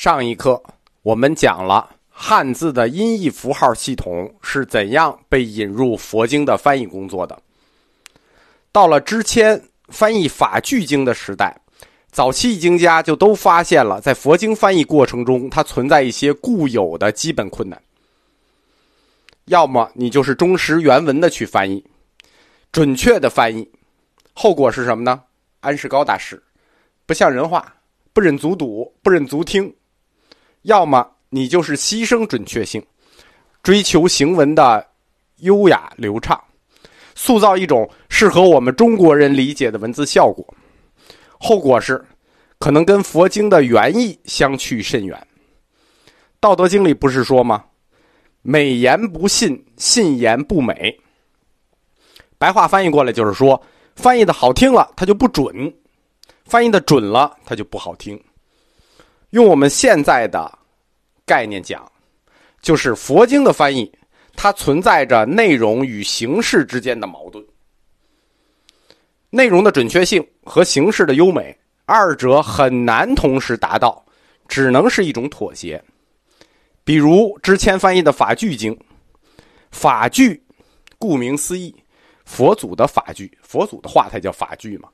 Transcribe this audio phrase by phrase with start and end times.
[0.00, 0.62] 上一课
[1.02, 7.38] 我们讲了汉字的音译符号系统是怎样被引入佛经的翻译工作的。
[8.72, 11.54] 到了之前翻译法句经的时代，
[12.10, 17.78] 早期译经家就都发现了，在佛经翻译过程中，它存在一些固有的基本困难。
[19.48, 21.84] 要么你就是忠实原文的去翻译，
[22.72, 23.70] 准确的翻译，
[24.32, 25.24] 后果是什么呢？
[25.60, 26.42] 安世高大师
[27.04, 27.74] 不像人话，
[28.14, 29.70] 不忍卒读，不忍卒听。
[30.62, 32.84] 要么你就是牺牲准确性，
[33.62, 34.86] 追求行文的
[35.38, 36.38] 优雅流畅，
[37.14, 40.46] 塑造一种适合我们中国人理解的文字效果，
[41.38, 42.04] 后果是
[42.58, 45.16] 可能跟佛经的原意相去甚远。
[46.40, 47.64] 《道德经》里不是说吗？
[48.42, 50.98] 美言不信，信言不美。
[52.38, 53.62] 白话翻译过来就是说，
[53.96, 55.70] 翻译的好听了，它就不准；
[56.44, 58.18] 翻译的准了，它就不好听。
[59.30, 60.58] 用我们现在的
[61.24, 61.90] 概念讲，
[62.60, 63.90] 就是佛经的翻译，
[64.34, 67.44] 它存在着内容与形式之间的矛盾。
[69.30, 74.04] 内容的准确性和形式的优美，二者很难同时达到，
[74.48, 75.80] 只能是一种妥协。
[76.82, 78.74] 比如之前翻译的《法句经》，
[79.70, 80.42] 法句，
[80.98, 81.72] 顾名思义，
[82.24, 84.88] 佛祖的法句，佛祖的话才叫法句嘛。《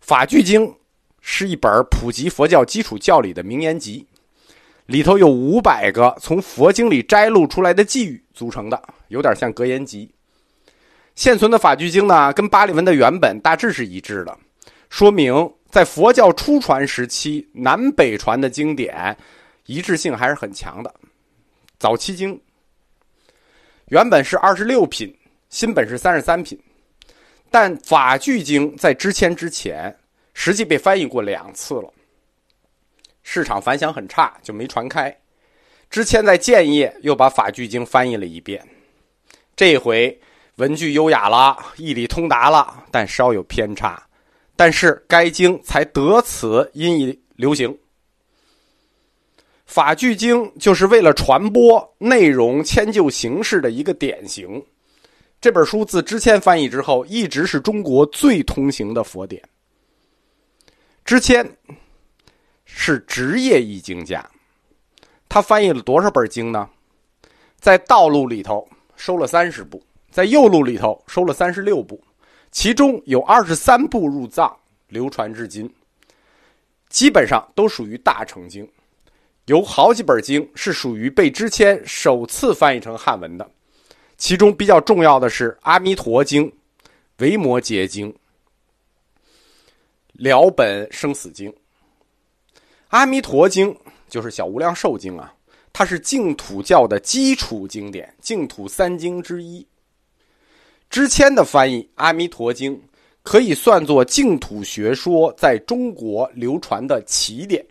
[0.00, 0.66] 法句经》
[1.20, 4.06] 是一本普及佛教基础教理的名言集，
[4.86, 10.10] 里头有五百个从佛经里摘录出来的寄语组成的，有点像格言集。
[11.14, 14.38] 现存的《法句经》呢，跟巴利文的原本大致是一致的，
[14.88, 19.16] 说明在佛教初传时期，南北传的经典
[19.66, 20.94] 一致性还是很强的。
[21.78, 22.40] 早期经
[23.88, 25.12] 原本是二十六品，
[25.50, 26.58] 新本是三十三品，
[27.50, 29.94] 但法句经在之前之前
[30.40, 31.92] 实际被翻译过两次了，
[33.24, 35.12] 市场反响很差，就没传开。
[35.90, 38.64] 之前在建业又把法句经翻译了一遍，
[39.56, 40.16] 这回
[40.54, 44.00] 文句优雅了，义理通达了，但稍有偏差，
[44.54, 47.76] 但是该经才得此音译流行。
[49.66, 54.64] 法句经就是为了传播内容迁就形式的一个典型。
[55.40, 59.42] 这本书自之前翻译之后，一直是中国最通行的佛典。
[61.08, 61.56] 之前
[62.66, 64.22] 是职业译经家，
[65.26, 66.68] 他翻译了多少本经呢？
[67.58, 71.98] 在道路里头收了三十部，在右路里头收了三十六部，
[72.50, 74.54] 其中有二十三部入藏，
[74.88, 75.74] 流传至今，
[76.90, 78.70] 基本上都属于大乘经。
[79.46, 83.50] 有好几本经是属于被之前首次翻译成汉文的，
[84.18, 86.44] 其中比较重要的是《阿弥陀经》
[87.20, 88.12] 《维摩诘经》
[90.18, 91.50] 《了本生死经》。
[92.88, 93.72] 《阿弥陀经》
[94.10, 95.32] 就是《小无量寿经》啊，
[95.72, 99.66] 它是净土教的基础经典，净土三经之一。
[100.90, 102.76] 之前的翻译《阿弥陀经》
[103.22, 107.64] 可以算作净土学说在中国流传的起点。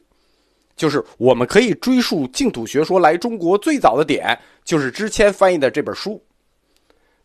[0.76, 6.24] 就是我们可以追溯净土学说来中国最早的点，就是之前翻译的这本书。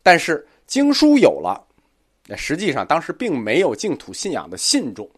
[0.03, 1.63] 但是经书有了，
[2.27, 5.09] 那实际上当时并没有净土信仰的信众。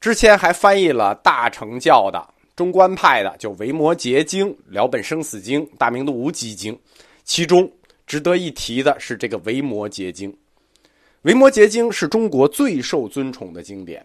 [0.00, 6.74] 之前还翻译了大乘教的中观派的，就《维摩诘经》《了本生死经》《大明的无极经》，
[7.24, 7.70] 其中
[8.06, 10.30] 值得一提的是这个《维摩诘经》。
[11.22, 14.04] 《维摩诘经》是中国最受尊崇的经典。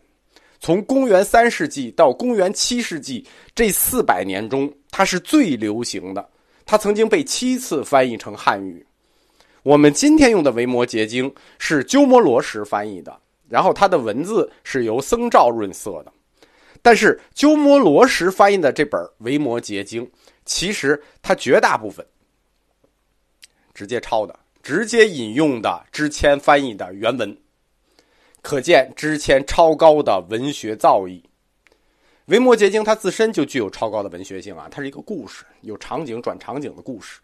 [0.62, 3.26] 从公元三世纪到公元七世纪
[3.56, 6.30] 这四百年中，它是最流行的。
[6.66, 8.86] 它曾经被七次翻译成汉语。
[9.64, 16.14] 我们今天用的《维摩诘经》是鸠摩罗什翻译的，然后它的文字是由僧肇润色的。
[16.82, 20.06] 但是鸠摩罗什翻译的这本《维摩诘经》，
[20.46, 22.06] 其实它绝大部分
[23.74, 27.38] 直接抄的、直接引用的之前翻译的原文。
[28.42, 31.22] 可见之前超高的文学造诣，
[32.28, 37.20] 《维摩诘经》它自身就具有超高的文学性啊，它是一个故事，有场景转场景的故事，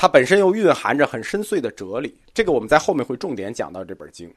[0.00, 2.16] 它本身又蕴含着很深邃的哲理。
[2.32, 4.32] 这个我们在后面会重点讲到这本经。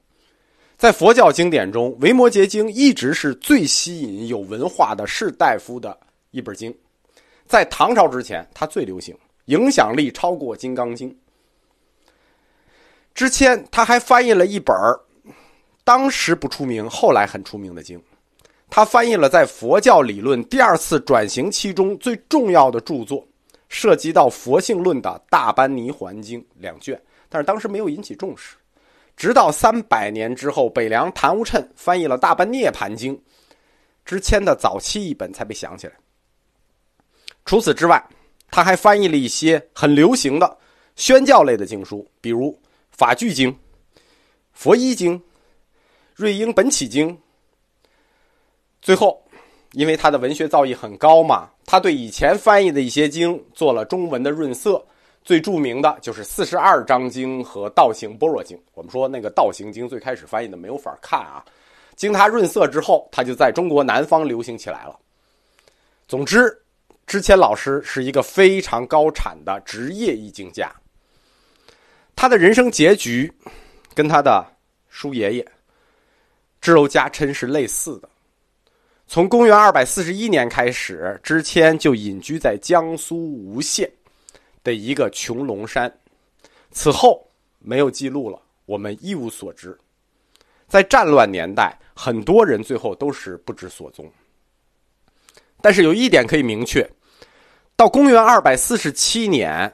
[0.75, 5.97] 在佛教经典中，《维摩诘经》一直是最吸引有文化的士大夫的
[6.31, 6.75] 一本经。
[7.45, 11.09] 在唐朝之前，它最流行，影响力超过《金刚经》。
[13.15, 14.75] 之前他还翻译了一本
[15.85, 17.97] 当时不出名，后来很出名的经，
[18.69, 23.25] 他翻译了在佛教理论第二次转型期中最重要的著作，
[23.73, 28.55] 涉及到佛性论的《大般泥环经》两卷，但是当时没有引起重视。
[29.17, 33.17] 直到三百年之后，北凉昙无谶翻译了《大般涅盘经》，
[34.05, 35.93] 之前的早期译本才被想起来。
[37.45, 38.07] 除此之外，
[38.51, 40.55] 他还翻译了一些很流行的
[40.95, 42.51] 宣教类的经书，比如
[42.91, 43.51] 《法句经》
[44.51, 45.19] 《佛医经》
[46.13, 47.09] 《瑞英本启经》。
[48.83, 49.19] 最后，
[49.71, 54.83] 因为他的文学造诣很高嘛，他对以前翻译的一些经做了中文的润色。
[55.25, 58.57] 最著名的就是《四十二章经》和《道行般若经》。
[58.73, 61.41] 我们说那个《道行经》最开始翻译的没有法看啊，
[61.95, 64.99] 经他润色之后，他就在中国南方流行起来了。
[66.09, 66.53] 总之，
[67.07, 70.69] 知谦老师是一个非常高产的职业译经家。
[72.17, 73.31] 他的人生结局
[73.93, 74.45] 跟他的
[74.89, 75.51] 叔爷爷
[76.59, 78.09] 智柔家琛是类似的。
[79.13, 83.87] 从公元二百四十一年开始，知谦就隐居在江苏吴县。
[84.63, 85.95] 的一个穹窿山，
[86.71, 87.23] 此后
[87.59, 89.77] 没有记录了，我们一无所知。
[90.67, 94.11] 在战乱年代，很多人最后都是不知所踪。
[95.61, 96.89] 但是有一点可以明确：
[97.75, 99.71] 到公元二百四十七年，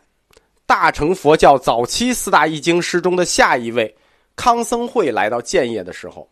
[0.65, 3.95] 大乘佛教早期四大译经师中的下一位
[4.36, 6.30] 康僧会来到建业的时候，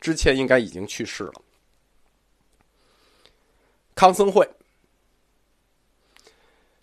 [0.00, 1.34] 之前应该已经去世了。
[3.96, 4.46] 康僧会，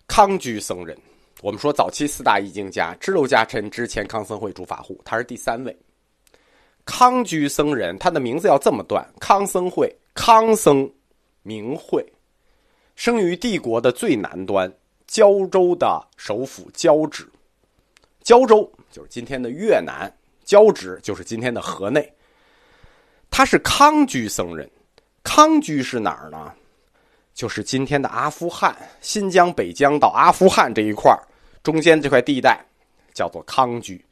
[0.08, 0.98] 康居僧人。
[1.42, 5.74] 我们说早期四大译经家，支娄迦谶之前康僧会主法护，他是第三位。
[6.84, 10.92] 康居僧人，他的名字要这么断：康僧会，康僧
[11.44, 12.04] 名会，
[12.96, 14.68] 生于帝国的最南端，
[15.06, 17.24] 胶州的首府交趾。
[18.24, 20.12] 胶州就是今天的越南，
[20.44, 22.12] 交趾就是今天的河内。
[23.30, 24.68] 他是康居僧人，
[25.22, 26.52] 康居是哪儿呢？
[27.34, 31.12] 就是今天的阿富汗，新疆北疆到阿富汗这一块。
[31.62, 32.64] 中间这块地带
[33.12, 34.04] 叫做康居，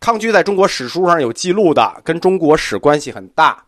[0.00, 3.62] 康居在中国史书上有记录的，跟中国史关系很大。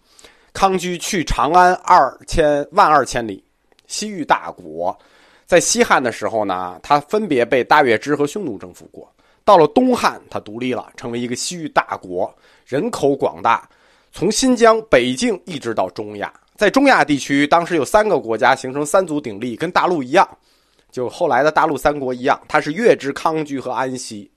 [0.53, 3.45] 康居去长安二千万二千里，
[3.87, 4.99] 西域大国，
[5.45, 9.07] 在西汉的时候呢，他分别被大月支和匈奴征服过。
[9.45, 13.69] 到了东汉，他独立了，成为一个西域大国，人口广大，
[14.13, 20.27] 从新疆、北境一直到中亚，在中亚地区，当时有三个国家形成三足鼎立，跟大陆一样。
[20.91, 24.31] 就后来的大陆三国一样，它是越之康居和安息。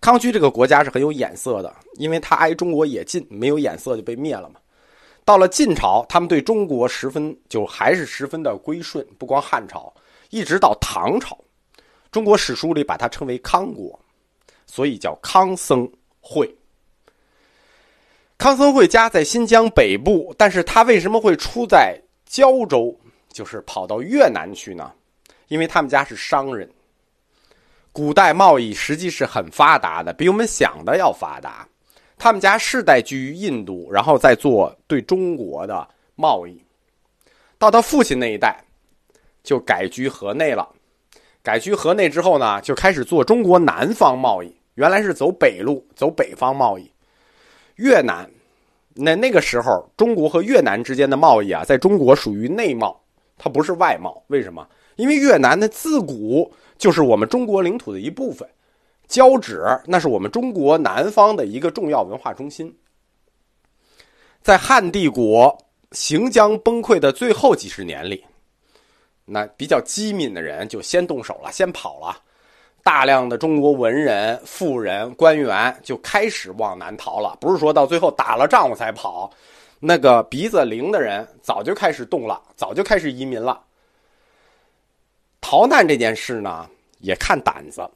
[0.00, 4.56] 康居这个国家是很有眼色的，因为它挨中国也近，没有眼色就被灭了嘛。
[5.24, 9.90] 到了晋朝，他们对中国十分就还是十分的归顺，不光汉朝，
[10.28, 11.38] 一直到唐朝，
[12.10, 13.98] 中国史书里把它称为康国，
[14.66, 15.90] 所以叫康僧
[16.20, 16.54] 会。
[18.40, 22.98] 康僧会家在新疆北部，但是他为什么会出在胶州？
[23.30, 24.90] 就是跑到越南去呢，
[25.48, 26.66] 因为他们家是商人。
[27.92, 31.68] 古代贸易实际是很发达的，比我们想的要发达。
[32.16, 36.64] 他们家世代居于印度，然后再做对中国的贸易。
[37.58, 38.64] 到他父亲那一代，
[39.44, 40.66] 就改居河内了。
[41.42, 44.50] 改居河内之后呢，就开始做中国南方贸易。
[44.76, 46.90] 原来是走北路，走北方贸易。
[47.80, 48.30] 越南，
[48.94, 52.98] 那那个时候，中国和越南之间的贸易啊，在中国属于内贸。
[53.42, 54.68] 它不是外贸，为什么？
[54.96, 58.46] 因为越南的自古就是我们中国领土的一部分，
[59.08, 62.76] 交趾那是我们中国南方的一个重要文化中心。
[64.42, 65.56] 在汉帝国
[65.92, 68.22] 行将崩溃的最后几十年里，
[69.24, 72.22] 那比较机敏的人就先动手了，先跑了，
[72.82, 79.30] 大量的中国文人、富人、官员就开始往南逃了，不是说到最后打了仗我才跑。
[79.78, 83.62] 那个鼻子灵的人早就开始动了，早就开始移民了。
[85.40, 86.68] 逃难这件事呢，
[86.98, 87.88] 也看胆子。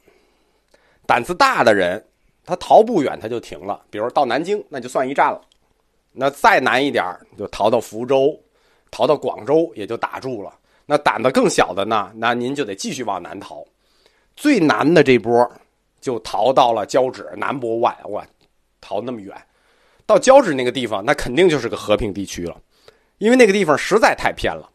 [1.06, 2.02] 胆子大的人，
[2.46, 3.82] 他逃不远他就停了。
[3.90, 5.40] 比如到南京，那就算一站了。
[6.12, 7.04] 那再难一点
[7.36, 8.38] 就逃到福州，
[8.90, 10.54] 逃到广州也就打住了。
[10.86, 13.64] 那胆子更小的呢，那您就得继续往南逃。
[14.36, 15.50] 最难的这波，
[16.00, 18.26] 就逃到了交趾南博万，哇，
[18.80, 19.34] 逃那么远。
[20.06, 22.60] 到交趾那个地方，那肯定就是个和平地区了，
[23.18, 24.70] 因为那个地方实在太偏了。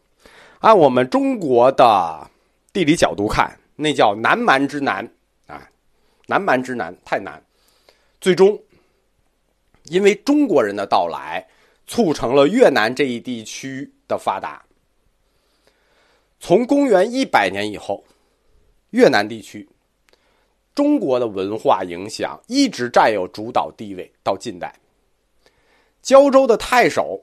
[0.58, 2.28] 按我们中国的
[2.72, 5.08] 地理角度看，那叫南蛮之南
[5.46, 5.68] 啊，
[6.26, 7.42] 南蛮之南太难。
[8.20, 8.60] 最终，
[9.84, 11.46] 因为中国人的到来，
[11.86, 14.62] 促成了越南这一地区的发达。
[16.40, 18.04] 从公元一百年以后，
[18.90, 19.68] 越南地区
[20.74, 24.74] 中国的文化影响一直占有主导地位，到近代。
[26.00, 27.20] 胶州的太守，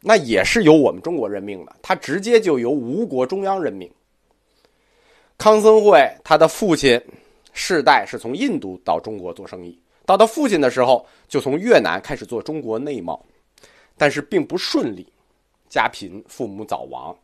[0.00, 3.90] 那也是由我们中国任命的，他直接就由吴国中央任命。
[5.36, 6.98] 康僧会他的父亲
[7.52, 13.22] 世代是从印度到中国做生意，到他父亲的时候就从越南开始做中国内贸，
[13.98, 15.06] 但是并不顺利，
[15.68, 17.14] 家贫，父母早亡，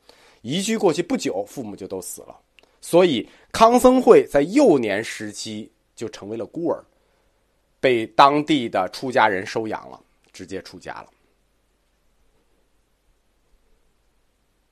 [0.42, 2.38] 移居过去不久，父母就都死了，
[2.82, 6.84] 所以康僧会在幼年时期就成为了孤儿，
[7.80, 9.98] 被当地的出家人收养了，
[10.32, 11.06] 直接出家了。